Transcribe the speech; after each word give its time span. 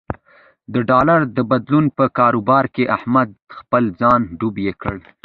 د 0.73 0.75
ډالر 0.89 1.19
د 1.37 1.39
بدلون 1.51 1.85
په 1.97 2.05
کاروبار 2.17 2.65
کې 2.75 2.91
احمد 2.97 3.29
خپل 3.57 3.83
ځان 3.99 4.19
ډوب 4.39 4.55
یې 4.65 4.73
کړ. 4.81 4.95